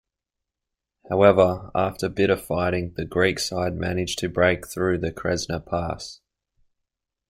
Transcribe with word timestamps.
However, 1.11 1.69
after 1.75 2.09
bitter 2.09 2.35
fighting 2.35 2.95
the 2.95 3.05
Greek 3.05 3.37
side 3.37 3.75
managed 3.75 4.17
to 4.17 4.29
break 4.29 4.67
through 4.67 4.97
the 4.97 5.11
Kresna 5.11 5.63
pass. 5.63 6.21